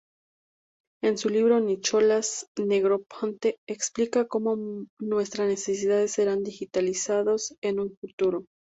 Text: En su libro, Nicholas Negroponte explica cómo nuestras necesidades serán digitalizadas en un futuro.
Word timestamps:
En 1.03 1.19
su 1.19 1.29
libro, 1.29 1.59
Nicholas 1.59 2.47
Negroponte 2.57 3.57
explica 3.67 4.25
cómo 4.27 4.87
nuestras 4.99 5.47
necesidades 5.47 6.13
serán 6.13 6.41
digitalizadas 6.41 7.55
en 7.61 7.81
un 7.81 7.95
futuro. 7.97 8.45